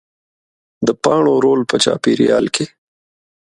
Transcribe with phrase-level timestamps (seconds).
[0.87, 2.65] د پاڼو رول په چاپېریال کې